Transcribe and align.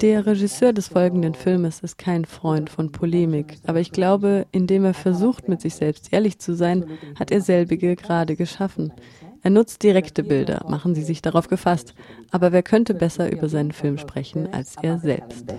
Der 0.00 0.26
Regisseur 0.26 0.72
des 0.72 0.88
folgenden 0.88 1.34
Filmes 1.34 1.80
ist 1.80 1.98
kein 1.98 2.24
Freund 2.24 2.70
von 2.70 2.90
Polemik, 2.90 3.58
aber 3.66 3.80
ich 3.80 3.92
glaube, 3.92 4.46
indem 4.52 4.84
er 4.84 4.94
versucht, 4.94 5.48
mit 5.48 5.60
sich 5.60 5.74
selbst 5.74 6.12
ehrlich 6.12 6.38
zu 6.38 6.54
sein, 6.54 6.86
hat 7.18 7.30
er 7.30 7.40
selbige 7.40 7.96
gerade 7.96 8.36
geschaffen. 8.36 8.92
Er 9.42 9.50
nutzt 9.50 9.82
direkte 9.82 10.22
Bilder, 10.22 10.64
machen 10.68 10.94
Sie 10.94 11.02
sich 11.02 11.20
darauf 11.20 11.48
gefasst, 11.48 11.94
aber 12.30 12.52
wer 12.52 12.62
könnte 12.62 12.94
besser 12.94 13.30
über 13.32 13.48
seinen 13.48 13.72
Film 13.72 13.98
sprechen 13.98 14.52
als 14.52 14.76
er 14.80 14.98
selbst? 14.98 15.52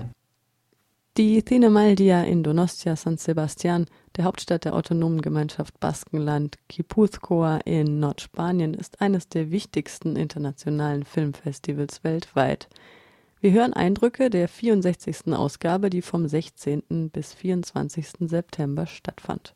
Die 1.15 1.43
Cinemaldia 1.45 2.23
in 2.23 2.41
Donostia 2.41 2.95
San 2.95 3.17
Sebastian, 3.17 3.85
der 4.15 4.23
Hauptstadt 4.23 4.65
der 4.65 4.73
autonomen 4.73 5.21
Gemeinschaft 5.21 5.79
Baskenland 5.79 6.57
Guipúzcoa 6.71 7.59
in 7.65 7.99
Nordspanien, 7.99 8.73
ist 8.73 8.99
eines 8.99 9.29
der 9.29 9.51
wichtigsten 9.51 10.15
internationalen 10.15 11.03
Filmfestivals 11.03 12.03
weltweit. 12.03 12.67
Wir 13.43 13.51
hören 13.51 13.73
Eindrücke 13.73 14.29
der 14.29 14.47
64. 14.47 15.33
Ausgabe, 15.33 15.89
die 15.89 16.01
vom 16.01 16.25
16. 16.29 17.09
bis 17.11 17.33
24. 17.33 18.07
September 18.21 18.87
stattfand. 18.87 19.53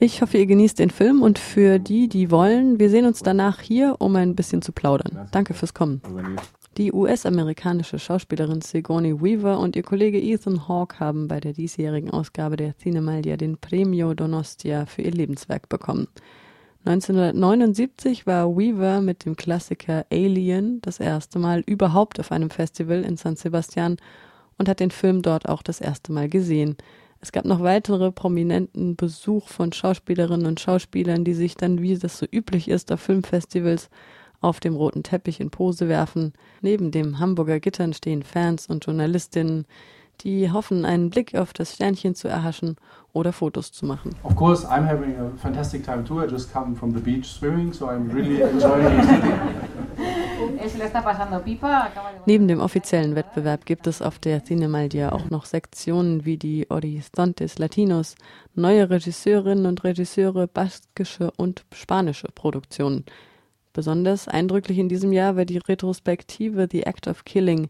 Ich 0.00 0.20
hoffe, 0.20 0.38
ihr 0.38 0.46
genießt 0.46 0.78
den 0.80 0.90
Film 0.90 1.22
und 1.22 1.38
für 1.38 1.78
die, 1.78 2.08
die 2.08 2.32
wollen, 2.32 2.80
wir 2.80 2.90
sehen 2.90 3.06
uns 3.06 3.22
danach 3.22 3.60
hier, 3.60 3.94
um 4.00 4.16
ein 4.16 4.34
bisschen 4.34 4.60
zu 4.60 4.72
plaudern. 4.72 5.28
Danke 5.30 5.54
fürs 5.54 5.72
Kommen. 5.72 6.02
Die 6.78 6.92
US-amerikanische 6.92 8.00
Schauspielerin 8.00 8.60
Sigourney 8.60 9.22
Weaver 9.22 9.60
und 9.60 9.76
ihr 9.76 9.84
Kollege 9.84 10.20
Ethan 10.20 10.66
Hawke 10.66 10.98
haben 10.98 11.28
bei 11.28 11.38
der 11.38 11.52
diesjährigen 11.52 12.10
Ausgabe 12.10 12.56
der 12.56 12.76
Cinemaldia 12.76 13.36
den 13.36 13.56
Premio 13.58 14.14
Donostia 14.14 14.86
für 14.86 15.02
ihr 15.02 15.12
Lebenswerk 15.12 15.68
bekommen. 15.68 16.08
1979 16.86 18.28
war 18.28 18.56
Weaver 18.56 19.00
mit 19.00 19.24
dem 19.24 19.34
Klassiker 19.34 20.06
Alien 20.12 20.80
das 20.82 21.00
erste 21.00 21.40
Mal 21.40 21.64
überhaupt 21.66 22.20
auf 22.20 22.30
einem 22.30 22.48
Festival 22.48 23.02
in 23.02 23.16
San 23.16 23.34
Sebastian 23.34 23.96
und 24.56 24.68
hat 24.68 24.78
den 24.78 24.92
Film 24.92 25.20
dort 25.22 25.48
auch 25.48 25.62
das 25.62 25.80
erste 25.80 26.12
Mal 26.12 26.28
gesehen. 26.28 26.76
Es 27.20 27.32
gab 27.32 27.44
noch 27.44 27.60
weitere 27.60 28.12
prominenten 28.12 28.94
Besuch 28.94 29.48
von 29.48 29.72
Schauspielerinnen 29.72 30.46
und 30.46 30.60
Schauspielern, 30.60 31.24
die 31.24 31.34
sich 31.34 31.56
dann, 31.56 31.82
wie 31.82 31.98
das 31.98 32.18
so 32.18 32.26
üblich 32.30 32.68
ist, 32.68 32.92
auf 32.92 33.00
Filmfestivals 33.00 33.90
auf 34.40 34.60
dem 34.60 34.76
roten 34.76 35.02
Teppich 35.02 35.40
in 35.40 35.50
Pose 35.50 35.88
werfen. 35.88 36.34
Neben 36.60 36.92
dem 36.92 37.18
Hamburger 37.18 37.58
Gittern 37.58 37.94
stehen 37.94 38.22
Fans 38.22 38.68
und 38.68 38.86
Journalistinnen, 38.86 39.66
die 40.22 40.50
hoffen, 40.50 40.84
einen 40.84 41.10
Blick 41.10 41.34
auf 41.34 41.52
das 41.52 41.74
Sternchen 41.74 42.14
zu 42.14 42.28
erhaschen 42.28 42.76
oder 43.12 43.32
Fotos 43.32 43.72
zu 43.72 43.86
machen. 43.86 44.14
Of 44.22 44.36
course, 44.36 44.66
I'm 44.66 44.86
having 44.86 45.16
a 45.16 45.30
fantastic 45.36 45.84
time 45.84 46.04
too. 46.04 46.22
I 46.22 46.26
just 46.26 46.52
come 46.52 46.76
from 46.76 46.94
the 46.94 47.00
beach 47.00 47.26
swimming, 47.26 47.72
so 47.72 47.86
I'm 47.86 48.12
really 48.12 48.40
enjoying 48.42 49.00
the 49.00 49.06
city. 49.14 49.32
Neben 52.26 52.48
dem 52.48 52.60
offiziellen 52.60 53.14
Wettbewerb 53.14 53.64
gibt 53.64 53.86
es 53.86 54.02
auf 54.02 54.18
der 54.18 54.44
Cinemaldia 54.44 55.12
auch 55.12 55.30
noch 55.30 55.46
Sektionen 55.46 56.24
wie 56.24 56.36
die 56.36 56.66
Horizontes 56.68 57.58
Latinos, 57.58 58.16
neue 58.54 58.90
Regisseurinnen 58.90 59.66
und 59.66 59.84
Regisseure, 59.84 60.46
baskische 60.46 61.30
und 61.36 61.64
spanische 61.72 62.28
Produktionen. 62.34 63.04
Besonders 63.72 64.28
eindrücklich 64.28 64.78
in 64.78 64.88
diesem 64.88 65.12
Jahr 65.12 65.36
war 65.36 65.44
die 65.44 65.58
Retrospektive 65.58 66.68
The 66.70 66.84
Act 66.84 67.08
of 67.08 67.24
Killing, 67.24 67.68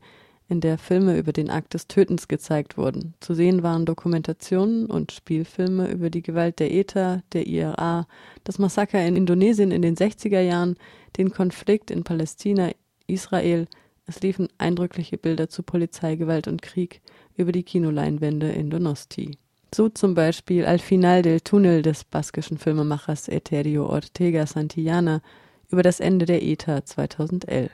in 0.48 0.60
der 0.60 0.78
Filme 0.78 1.18
über 1.18 1.32
den 1.32 1.50
Akt 1.50 1.74
des 1.74 1.88
Tötens 1.88 2.28
gezeigt 2.28 2.78
wurden. 2.78 3.14
Zu 3.20 3.34
sehen 3.34 3.62
waren 3.62 3.84
Dokumentationen 3.84 4.86
und 4.86 5.12
Spielfilme 5.12 5.90
über 5.90 6.10
die 6.10 6.22
Gewalt 6.22 6.60
der 6.60 6.72
ETA, 6.72 7.22
der 7.32 7.46
IRA, 7.46 8.06
das 8.44 8.58
Massaker 8.58 9.04
in 9.04 9.16
Indonesien 9.16 9.72
in 9.72 9.82
den 9.82 9.96
60er 9.96 10.40
Jahren, 10.40 10.76
den 11.16 11.30
Konflikt 11.30 11.90
in 11.90 12.04
Palästina, 12.04 12.70
Israel. 13.06 13.66
Es 14.06 14.20
liefen 14.20 14.48
eindrückliche 14.58 15.18
Bilder 15.18 15.48
zu 15.48 15.62
Polizeigewalt 15.64 16.46
und 16.46 16.62
Krieg 16.62 17.00
über 17.36 17.50
die 17.50 17.64
Kinoleinwände 17.64 18.50
in 18.50 18.70
Donosti. 18.70 19.32
So 19.74 19.88
zum 19.88 20.14
Beispiel 20.14 20.64
Al 20.64 20.78
Final 20.78 21.22
del 21.22 21.40
Tunnel 21.40 21.82
des 21.82 22.04
baskischen 22.04 22.56
Filmemachers 22.56 23.28
Eterio 23.28 23.86
Ortega 23.86 24.46
Santillana, 24.46 25.22
über 25.70 25.82
das 25.82 25.98
Ende 25.98 26.26
der 26.26 26.42
ETA 26.42 26.84
2011. 26.84 27.72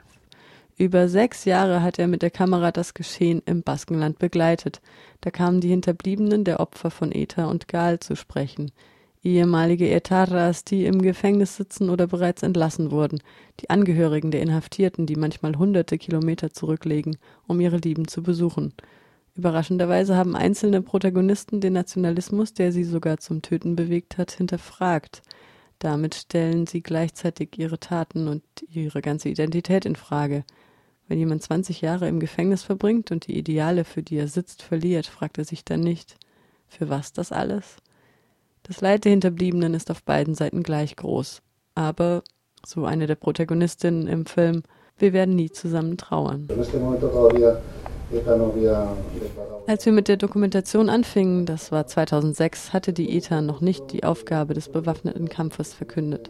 Über 0.83 1.09
sechs 1.09 1.45
Jahre 1.45 1.81
hat 1.81 2.01
er 2.01 2.09
mit 2.09 2.23
der 2.23 2.33
Kamera 2.33 2.73
das 2.73 2.93
Geschehen 2.93 3.41
im 3.47 3.63
Baskenland 3.63 4.19
begleitet. 4.19 4.81
Da 5.21 5.31
kamen 5.31 5.61
die 5.61 5.69
Hinterbliebenen 5.69 6.43
der 6.43 6.59
Opfer 6.59 6.91
von 6.91 7.13
ETA 7.13 7.45
und 7.45 7.69
GAL 7.69 8.01
zu 8.01 8.17
sprechen. 8.17 8.73
Ehemalige 9.23 9.89
Etaras, 9.89 10.65
die 10.65 10.87
im 10.87 11.01
Gefängnis 11.01 11.55
sitzen 11.55 11.89
oder 11.89 12.09
bereits 12.09 12.43
entlassen 12.43 12.91
wurden, 12.91 13.23
die 13.61 13.71
Angehörigen 13.71 14.33
der 14.33 14.43
Inhaftierten, 14.43 15.07
die 15.07 15.15
manchmal 15.15 15.55
hunderte 15.57 15.99
Kilometer 15.99 16.51
zurücklegen, 16.51 17.17
um 17.47 17.61
ihre 17.61 17.77
Lieben 17.77 18.09
zu 18.09 18.25
besuchen. 18.25 18.75
Überraschenderweise 19.37 20.17
haben 20.17 20.35
einzelne 20.35 20.83
Protagonisten 20.83 21.61
den 21.61 21.75
Nationalismus, 21.75 22.55
der 22.55 22.73
sie 22.73 22.83
sogar 22.83 23.19
zum 23.19 23.41
Töten 23.41 23.77
bewegt 23.77 24.19
hat, 24.19 24.33
hinterfragt. 24.33 25.23
Damit 25.79 26.17
stellen 26.17 26.67
sie 26.67 26.83
gleichzeitig 26.83 27.57
ihre 27.57 27.79
Taten 27.79 28.27
und 28.27 28.43
ihre 28.69 29.01
ganze 29.01 29.29
Identität 29.29 29.87
in 29.87 29.95
Frage. 29.95 30.43
Wenn 31.13 31.19
jemand 31.19 31.43
20 31.43 31.83
Jahre 31.83 32.09
im 32.09 32.21
Gefängnis 32.21 32.63
verbringt 32.63 33.11
und 33.11 33.27
die 33.27 33.37
Ideale, 33.37 33.85
für 33.85 34.03
die 34.03 34.17
er 34.17 34.29
sitzt, 34.29 34.63
verliert, 34.63 35.05
fragt 35.05 35.37
er 35.37 35.45
sich 35.45 35.63
dann 35.63 35.81
nicht, 35.81 36.17
für 36.69 36.89
was 36.89 37.13
das 37.13 37.33
alles? 37.33 37.77
Das 38.63 38.81
Leid 38.81 39.05
der 39.05 39.11
Hinterbliebenen 39.11 39.75
ist 39.75 39.91
auf 39.91 40.03
beiden 40.05 40.35
Seiten 40.35 40.63
gleich 40.63 40.97
groß. 40.97 41.43
Aber, 41.75 42.23
so 42.65 42.87
eine 42.87 43.07
der 43.07 43.17
Protagonistinnen 43.17 44.07
im 44.07 44.25
Film, 44.25 44.63
wir 44.97 45.13
werden 45.13 45.37
nie 45.37 45.51
zusammen 45.51 45.99
trauern. 45.99 46.49
Als 49.67 49.87
wir 49.87 49.93
mit 49.93 50.09
der 50.09 50.17
Dokumentation 50.17 50.91
anfingen, 50.91 51.47
das 51.47 51.73
war 51.73 51.87
2006, 51.87 52.73
hatte 52.73 52.93
die 52.93 53.17
ETA 53.17 53.41
noch 53.41 53.61
nicht 53.61 53.93
die 53.93 54.05
Aufgabe 54.05 54.55
des 54.55 54.69
bewaffneten 54.69 55.29
Kampfes 55.29 55.73
verkündet. 55.73 56.29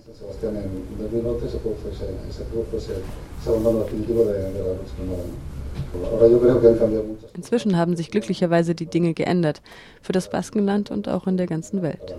Inzwischen 7.34 7.76
haben 7.76 7.96
sich 7.96 8.10
glücklicherweise 8.10 8.74
die 8.74 8.86
Dinge 8.86 9.14
geändert, 9.14 9.62
für 10.02 10.12
das 10.12 10.30
Baskenland 10.30 10.90
und 10.90 11.08
auch 11.08 11.26
in 11.26 11.36
der 11.36 11.46
ganzen 11.46 11.82
Welt. 11.82 12.14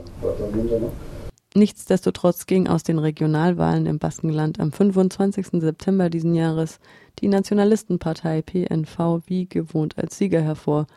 Nichtsdestotrotz 1.55 2.47
ging 2.47 2.67
aus 2.67 2.81
den 2.81 2.97
Regionalwahlen 2.97 3.85
im 3.85 3.99
Baskenland 3.99 4.59
am 4.59 4.71
25. 4.71 5.61
September 5.61 6.09
diesen 6.09 6.33
Jahres 6.33 6.79
die 7.19 7.27
Nationalistenpartei 7.27 8.41
PNV 8.41 9.21
wie 9.27 9.47
gewohnt 9.47 9.95
als 9.99 10.17
Sieger 10.17 10.41
hervor. 10.41 10.87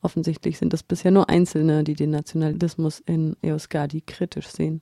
Offensichtlich 0.00 0.56
sind 0.56 0.72
es 0.72 0.82
bisher 0.82 1.10
nur 1.10 1.28
Einzelne, 1.28 1.84
die 1.84 1.92
den 1.92 2.08
Nationalismus 2.10 3.00
in 3.00 3.36
Euskadi 3.44 4.00
kritisch 4.00 4.48
sehen. 4.48 4.80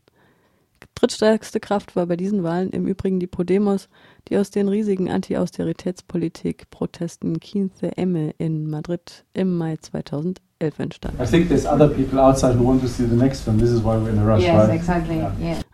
Drittstärkste 0.95 1.59
Kraft 1.59 1.97
war 1.97 2.07
bei 2.07 2.15
diesen 2.17 2.45
Wahlen 2.45 2.71
im 2.71 2.87
Übrigen 2.87 3.19
die 3.19 3.27
Podemos, 3.27 3.89
die 4.29 4.37
aus 4.37 4.53
den 4.53 4.69
riesigen 4.69 5.11
Anti-Austeritätspolitik-Protesten 5.11 7.41
15 7.41 7.93
M 7.93 8.31
in 8.39 8.71
Madrid 8.71 9.25
im 9.33 9.57
Mai 9.57 9.79
2011 9.79 10.37
entstanden. 10.79 11.19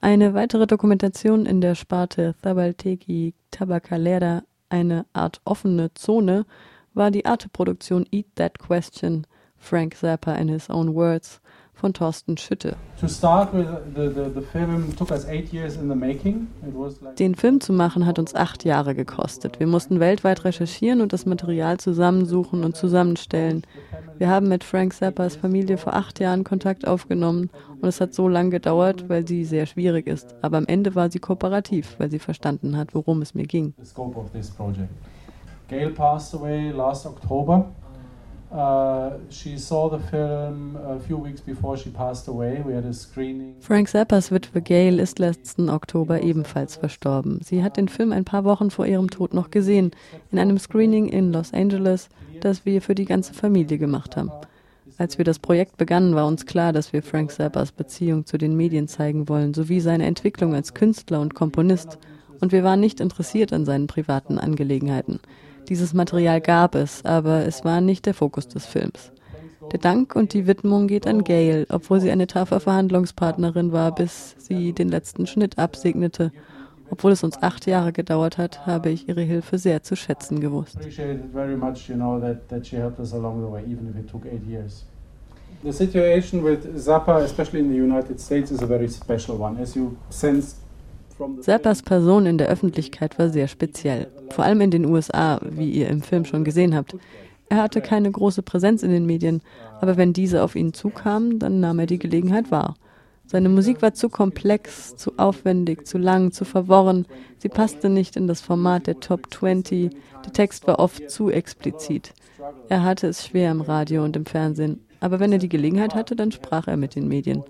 Eine 0.00 0.34
weitere 0.34 0.66
Dokumentation 0.66 1.46
in 1.46 1.60
der 1.60 1.74
Sparte 1.74 2.34
Zabaltegi 2.42 3.34
Tabacalera, 3.50 4.42
eine 4.68 5.06
Art 5.12 5.40
offene 5.44 5.92
Zone, 5.94 6.44
war 6.94 7.10
die 7.10 7.24
Arte-Produktion 7.24 8.06
Eat 8.10 8.26
That 8.36 8.58
Question, 8.58 9.26
Frank 9.58 9.96
Zappa 9.96 10.34
in 10.34 10.48
his 10.48 10.70
own 10.70 10.94
words, 10.94 11.40
von 11.80 11.94
Thorsten 11.94 12.36
Schütte. 12.36 12.76
Den 17.18 17.34
Film 17.34 17.60
zu 17.60 17.72
machen 17.72 18.06
hat 18.06 18.18
uns 18.18 18.34
acht 18.34 18.64
Jahre 18.64 18.94
gekostet. 18.94 19.58
Wir 19.58 19.66
mussten 19.66 19.98
weltweit 19.98 20.44
recherchieren 20.44 21.00
und 21.00 21.12
das 21.14 21.24
Material 21.24 21.78
zusammensuchen 21.78 22.64
und 22.64 22.76
zusammenstellen. 22.76 23.62
Wir 24.18 24.28
haben 24.28 24.48
mit 24.48 24.62
Frank 24.62 24.92
Zappas 24.92 25.36
Familie 25.36 25.78
vor 25.78 25.94
acht 25.94 26.20
Jahren 26.20 26.44
Kontakt 26.44 26.86
aufgenommen 26.86 27.48
und 27.80 27.88
es 27.88 28.00
hat 28.00 28.12
so 28.12 28.28
lange 28.28 28.50
gedauert, 28.50 29.08
weil 29.08 29.26
sie 29.26 29.44
sehr 29.44 29.64
schwierig 29.64 30.06
ist. 30.06 30.34
Aber 30.42 30.58
am 30.58 30.66
Ende 30.66 30.94
war 30.94 31.10
sie 31.10 31.18
kooperativ, 31.18 31.96
weil 31.98 32.10
sie 32.10 32.18
verstanden 32.18 32.76
hat, 32.76 32.94
worum 32.94 33.22
es 33.22 33.34
mir 33.34 33.46
ging. 33.46 33.72
Gail 35.68 35.90
passed 35.90 36.34
away 36.34 36.72
last 36.72 37.06
October. 37.06 37.70
Frank 43.60 43.88
Zappas 43.88 44.32
Witwe 44.32 44.60
Gail 44.60 44.98
ist 44.98 45.20
letzten 45.20 45.68
Oktober 45.68 46.20
ebenfalls 46.22 46.76
verstorben. 46.76 47.40
Sie 47.44 47.62
hat 47.62 47.76
den 47.76 47.88
Film 47.88 48.10
ein 48.10 48.24
paar 48.24 48.44
Wochen 48.44 48.70
vor 48.70 48.86
ihrem 48.86 49.08
Tod 49.08 49.34
noch 49.34 49.50
gesehen, 49.50 49.92
in 50.32 50.38
einem 50.38 50.58
Screening 50.58 51.06
in 51.06 51.32
Los 51.32 51.52
Angeles, 51.52 52.08
das 52.40 52.66
wir 52.66 52.82
für 52.82 52.96
die 52.96 53.04
ganze 53.04 53.34
Familie 53.34 53.78
gemacht 53.78 54.16
haben. 54.16 54.32
Als 54.98 55.16
wir 55.16 55.24
das 55.24 55.38
Projekt 55.38 55.76
begannen, 55.76 56.16
war 56.16 56.26
uns 56.26 56.44
klar, 56.44 56.72
dass 56.72 56.92
wir 56.92 57.02
Frank 57.02 57.30
Zappas 57.30 57.70
Beziehung 57.70 58.26
zu 58.26 58.36
den 58.36 58.56
Medien 58.56 58.88
zeigen 58.88 59.28
wollen, 59.28 59.54
sowie 59.54 59.80
seine 59.80 60.06
Entwicklung 60.06 60.54
als 60.54 60.74
Künstler 60.74 61.20
und 61.20 61.34
Komponist 61.34 61.98
und 62.40 62.52
wir 62.52 62.64
waren 62.64 62.80
nicht 62.80 63.00
interessiert 63.00 63.52
an 63.52 63.64
seinen 63.64 63.86
privaten 63.86 64.38
Angelegenheiten. 64.38 65.20
Dieses 65.68 65.94
Material 65.94 66.40
gab 66.40 66.74
es, 66.74 67.04
aber 67.04 67.46
es 67.46 67.64
war 67.64 67.80
nicht 67.80 68.06
der 68.06 68.14
Fokus 68.14 68.48
des 68.48 68.66
Films. 68.66 69.12
Der 69.72 69.78
Dank 69.78 70.16
und 70.16 70.34
die 70.34 70.46
Widmung 70.46 70.88
geht 70.88 71.06
an 71.06 71.22
Gail, 71.22 71.66
obwohl 71.68 72.00
sie 72.00 72.10
eine 72.10 72.26
taffe 72.26 72.58
Verhandlungspartnerin 72.58 73.70
war, 73.70 73.94
bis 73.94 74.34
sie 74.38 74.72
den 74.72 74.88
letzten 74.88 75.26
Schnitt 75.26 75.58
absegnete. 75.58 76.32
Obwohl 76.90 77.12
es 77.12 77.22
uns 77.22 77.40
acht 77.40 77.66
Jahre 77.66 77.92
gedauert 77.92 78.36
hat, 78.36 78.66
habe 78.66 78.90
ich 78.90 79.08
ihre 79.08 79.20
Hilfe 79.22 79.58
sehr 79.58 79.84
zu 79.84 79.94
schätzen 79.94 80.40
gewusst. 80.40 80.76
The 85.62 85.72
situation 85.72 86.42
with 86.42 86.60
Zappa, 86.82 87.18
especially 87.18 87.60
in 87.60 87.70
the 87.70 87.76
United 87.76 88.18
States, 88.18 88.50
is 88.50 88.62
a 88.62 88.66
very 88.66 88.88
special 88.88 89.38
one. 89.38 89.60
As 89.60 89.74
you 89.74 89.94
sensed 90.08 90.56
Zappas 91.40 91.82
Person 91.82 92.26
in 92.26 92.38
der 92.38 92.48
Öffentlichkeit 92.48 93.18
war 93.18 93.30
sehr 93.30 93.48
speziell, 93.48 94.08
vor 94.30 94.44
allem 94.44 94.60
in 94.60 94.70
den 94.70 94.86
USA, 94.86 95.40
wie 95.42 95.70
ihr 95.70 95.88
im 95.88 96.02
Film 96.02 96.24
schon 96.24 96.44
gesehen 96.44 96.74
habt. 96.74 96.96
Er 97.48 97.62
hatte 97.62 97.80
keine 97.80 98.10
große 98.10 98.42
Präsenz 98.42 98.82
in 98.82 98.90
den 98.90 99.06
Medien, 99.06 99.42
aber 99.80 99.96
wenn 99.96 100.12
diese 100.12 100.42
auf 100.42 100.54
ihn 100.54 100.72
zukamen, 100.72 101.38
dann 101.38 101.60
nahm 101.60 101.80
er 101.80 101.86
die 101.86 101.98
Gelegenheit 101.98 102.50
wahr. 102.50 102.74
Seine 103.26 103.48
Musik 103.48 103.80
war 103.80 103.94
zu 103.94 104.08
komplex, 104.08 104.96
zu 104.96 105.12
aufwendig, 105.16 105.86
zu 105.86 105.98
lang, 105.98 106.32
zu 106.32 106.44
verworren. 106.44 107.06
Sie 107.38 107.48
passte 107.48 107.88
nicht 107.88 108.16
in 108.16 108.26
das 108.26 108.40
Format 108.40 108.88
der 108.88 108.98
Top 108.98 109.32
20. 109.32 109.90
Der 110.24 110.32
Text 110.32 110.66
war 110.66 110.80
oft 110.80 111.08
zu 111.10 111.30
explizit. 111.30 112.12
Er 112.68 112.82
hatte 112.82 113.06
es 113.06 113.24
schwer 113.24 113.52
im 113.52 113.60
Radio 113.60 114.04
und 114.04 114.16
im 114.16 114.26
Fernsehen. 114.26 114.80
Aber 114.98 115.20
wenn 115.20 115.32
er 115.32 115.38
die 115.38 115.48
Gelegenheit 115.48 115.94
hatte, 115.94 116.16
dann 116.16 116.32
sprach 116.32 116.66
er 116.66 116.76
mit 116.76 116.96
den 116.96 117.06
Medien. 117.06 117.44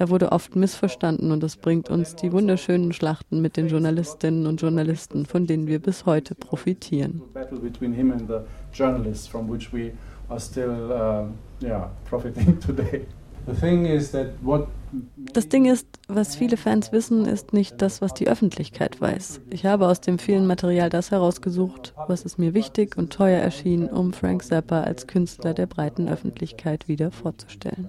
Er 0.00 0.08
wurde 0.08 0.32
oft 0.32 0.56
missverstanden 0.56 1.30
und 1.30 1.42
das 1.42 1.58
bringt 1.58 1.90
uns 1.90 2.16
die 2.16 2.32
wunderschönen 2.32 2.94
Schlachten 2.94 3.42
mit 3.42 3.58
den 3.58 3.68
Journalistinnen 3.68 4.46
und 4.46 4.62
Journalisten, 4.62 5.26
von 5.26 5.46
denen 5.46 5.66
wir 5.66 5.78
bis 5.78 6.06
heute 6.06 6.34
profitieren. 6.34 7.20
Das 15.32 15.48
Ding 15.48 15.66
ist, 15.66 15.86
was 16.08 16.34
viele 16.34 16.56
Fans 16.56 16.92
wissen, 16.92 17.26
ist 17.26 17.52
nicht 17.52 17.80
das, 17.80 18.02
was 18.02 18.12
die 18.14 18.26
Öffentlichkeit 18.26 19.00
weiß. 19.00 19.40
Ich 19.50 19.64
habe 19.66 19.86
aus 19.86 20.00
dem 20.00 20.18
vielen 20.18 20.46
Material 20.46 20.90
das 20.90 21.10
herausgesucht, 21.10 21.94
was 22.08 22.24
es 22.24 22.38
mir 22.38 22.54
wichtig 22.54 22.96
und 22.96 23.12
teuer 23.12 23.40
erschien, 23.40 23.86
um 23.88 24.12
Frank 24.12 24.42
Zappa 24.44 24.80
als 24.80 25.06
Künstler 25.06 25.54
der 25.54 25.66
breiten 25.66 26.08
Öffentlichkeit 26.08 26.88
wieder 26.88 27.10
vorzustellen. 27.10 27.88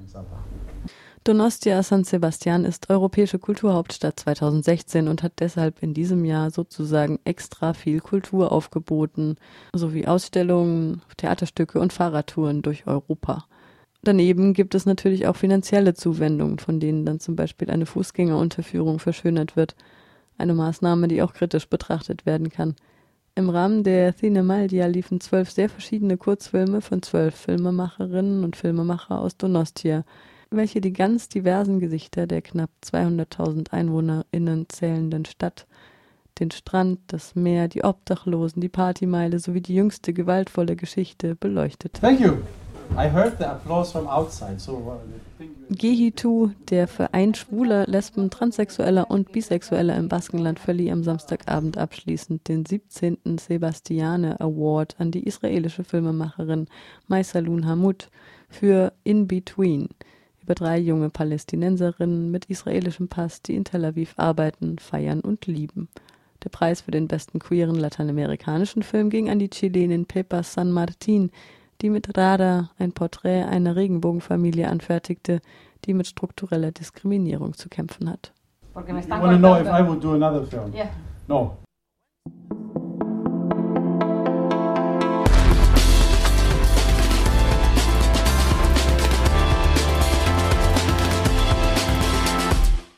Donostia 1.23 1.83
San 1.83 2.03
Sebastian 2.03 2.65
ist 2.65 2.89
europäische 2.89 3.38
Kulturhauptstadt 3.38 4.19
2016 4.19 5.07
und 5.07 5.21
hat 5.21 5.33
deshalb 5.39 5.83
in 5.83 5.94
diesem 5.94 6.25
Jahr 6.25 6.50
sozusagen 6.50 7.19
extra 7.25 7.75
viel 7.75 8.00
Kultur 8.00 8.51
aufgeboten, 8.51 9.35
sowie 9.71 10.07
Ausstellungen, 10.07 11.03
Theaterstücke 11.18 11.79
und 11.79 11.94
Fahrradtouren 11.94 12.63
durch 12.63 12.88
Europa. 12.88 13.45
Daneben 14.01 14.56
gibt 14.56 14.73
es 14.73 14.88
natürlich 14.88 15.27
auch 15.27 15.35
finanzielle 15.35 15.94
Zuwendungen, 15.94 16.57
von 16.57 16.79
denen 16.79 17.06
dann 17.06 17.19
zum 17.19 17.35
Beispiel 17.35 17.69
eine 17.69 17.85
Fußgängerunterführung 17.85 18.97
verschönert 18.97 19.56
wird, 19.56 19.75
eine 20.39 20.56
Maßnahme, 20.56 21.07
die 21.07 21.21
auch 21.21 21.33
kritisch 21.33 21.69
betrachtet 21.69 22.25
werden 22.25 22.50
kann. 22.50 22.75
Im 23.35 23.51
Rahmen 23.51 23.83
der 23.83 24.18
Cinemaldia 24.18 24.88
liefen 24.88 25.21
zwölf 25.21 25.51
sehr 25.51 25.69
verschiedene 25.69 26.18
Kurzfilme 26.18 26.81
von 26.81 27.03
zwölf 27.03 27.35
Filmemacherinnen 27.35 28.44
und 28.44 28.56
Filmemacher 28.56 29.19
aus 29.19 29.38
Donostia, 29.38 30.03
welche 30.51 30.81
die 30.81 30.94
ganz 30.94 31.30
diversen 31.30 31.80
Gesichter 31.80 32.27
der 32.27 32.42
knapp 32.42 32.69
200.000 32.83 33.71
EinwohnerInnen 33.71 34.68
zählenden 34.68 35.25
Stadt, 35.25 35.65
den 36.39 36.51
Strand, 36.51 37.00
das 37.07 37.36
Meer, 37.36 37.69
die 37.69 37.83
Obdachlosen, 37.83 38.62
die 38.62 38.69
Partymeile 38.69 39.39
sowie 39.39 39.62
die 39.62 39.75
jüngste 39.75 40.13
gewaltvolle 40.13 40.75
Geschichte 40.75 41.36
beleuchtet. 41.36 42.00
Thank 42.01 42.19
you. 42.19 42.33
I 42.98 43.09
heard 43.09 43.38
the 43.38 43.45
applause 43.45 43.94
from 43.94 44.06
outside, 44.07 44.59
so 44.59 44.74
uh, 44.74 45.44
Gehitu, 45.69 46.50
der 46.69 46.89
Verein 46.89 47.33
Schwuler, 47.33 47.88
Lesben, 47.88 48.30
Transsexueller 48.30 49.09
und 49.09 49.31
Bisexueller 49.31 49.95
im 49.95 50.09
Baskenland 50.09 50.59
verlieh 50.59 50.92
am 50.92 51.01
Samstagabend 51.01 51.77
abschließend 51.77 52.50
den 52.50 52.65
17. 52.65 53.38
Sebastiane 53.39 54.42
Award 54.42 54.97
an 55.00 55.12
die 55.12 55.24
israelische 55.24 55.86
Filmemacherin 55.86 56.68
Maisalun 57.07 57.65
Hamud 57.65 58.09
für 58.50 58.92
In 59.06 59.25
Between– 59.25 59.88
über 60.42 60.56
drei 60.56 60.78
junge 60.78 61.10
Palästinenserinnen 61.10 62.32
mit 62.32 62.46
israelischem 62.46 63.08
Pass, 63.08 63.42
die 63.42 63.56
in 63.56 63.64
Tel 63.64 63.86
Aviv 63.86 64.14
arbeiten, 64.18 64.80
feiern 64.80 65.22
und 65.22 65.48
lieben. 65.48 65.90
Der 66.44 66.50
Preis 66.50 66.82
für 66.82 66.92
den 66.92 67.08
besten 67.08 67.40
queeren 67.40 67.76
lateinamerikanischen 67.76 68.82
Film 68.82 69.10
ging 69.10 69.30
an 69.30 69.40
die 69.40 69.50
Chilenin 69.50 70.06
Pepa 70.06 70.42
San 70.44 70.72
Martin, 70.72 71.32
die 71.82 71.90
mit 71.90 72.18
Rada 72.18 72.72
ein 72.78 72.94
Porträt 72.94 73.44
einer 73.44 73.76
Regenbogenfamilie 73.76 74.68
anfertigte, 74.68 75.42
die 75.86 75.94
mit 75.94 76.08
struktureller 76.08 76.72
Diskriminierung 76.72 77.54
zu 77.54 77.70
kämpfen 77.70 78.10
hat. 78.10 78.34
Porque 78.74 78.94
me 78.94 79.00
están 79.00 79.20
know 79.40 79.60
if 79.60 79.68
I 79.68 79.82
would 79.86 80.02
do 80.02 80.14
another 80.14 80.46
film? 80.46 80.74
Yeah. 80.74 80.90
No. 81.28 81.58